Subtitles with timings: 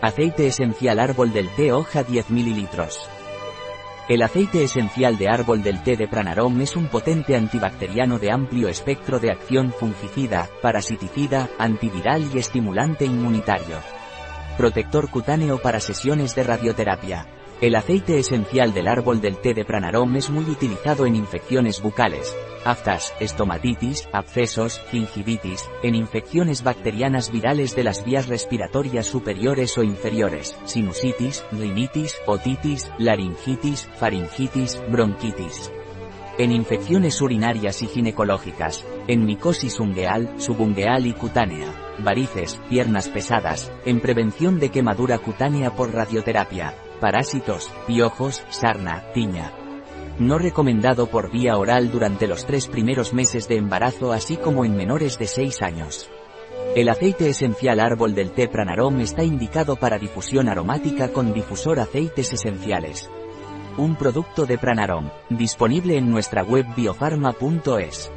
[0.00, 2.68] Aceite esencial árbol del té hoja 10 ml.
[4.08, 8.68] El aceite esencial de árbol del té de Pranarom es un potente antibacteriano de amplio
[8.68, 13.80] espectro de acción fungicida, parasiticida, antiviral y estimulante inmunitario.
[14.56, 17.26] Protector cutáneo para sesiones de radioterapia.
[17.60, 22.32] El aceite esencial del árbol del té de Pranarom es muy utilizado en infecciones bucales,
[22.64, 30.56] aftas, estomatitis, abscesos, gingivitis, en infecciones bacterianas virales de las vías respiratorias superiores o inferiores,
[30.66, 35.72] sinusitis, rinitis, otitis, laringitis, faringitis, bronquitis.
[36.38, 43.98] En infecciones urinarias y ginecológicas, en micosis ungueal, subungueal y cutánea, varices, piernas pesadas, en
[43.98, 49.52] prevención de quemadura cutánea por radioterapia, parásitos, piojos, sarna, tiña.
[50.18, 54.76] No recomendado por vía oral durante los tres primeros meses de embarazo así como en
[54.76, 56.10] menores de 6 años.
[56.74, 62.32] El aceite esencial árbol del té Pranarom está indicado para difusión aromática con difusor aceites
[62.32, 63.08] esenciales.
[63.76, 68.12] Un producto de Pranarom, disponible en nuestra web biofarma.es.